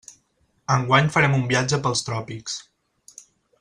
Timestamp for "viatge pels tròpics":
1.53-2.61